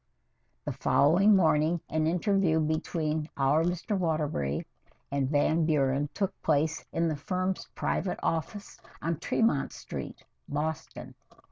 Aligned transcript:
The 0.65 0.71
following 0.71 1.35
morning 1.35 1.79
an 1.87 2.07
interview 2.07 2.59
between 2.59 3.29
"our 3.37 3.63
Mr. 3.63 3.95
Waterbury" 3.95 4.65
and 5.11 5.29
Van 5.29 5.63
Buren 5.63 6.09
took 6.15 6.33
place 6.41 6.83
in 6.91 7.07
the 7.07 7.15
firm's 7.15 7.67
private 7.75 8.17
office 8.23 8.79
on 8.99 9.19
Tremont 9.19 9.71
Street, 9.71 10.23
Boston. 10.49 11.13